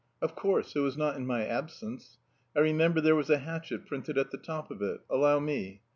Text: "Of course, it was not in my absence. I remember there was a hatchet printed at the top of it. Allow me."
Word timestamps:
"Of 0.19 0.33
course, 0.35 0.75
it 0.75 0.79
was 0.79 0.97
not 0.97 1.15
in 1.15 1.27
my 1.27 1.45
absence. 1.45 2.17
I 2.55 2.59
remember 2.61 3.01
there 3.01 3.13
was 3.15 3.29
a 3.29 3.37
hatchet 3.37 3.85
printed 3.85 4.17
at 4.17 4.31
the 4.31 4.39
top 4.39 4.71
of 4.71 4.81
it. 4.81 4.99
Allow 5.11 5.37
me." 5.39 5.83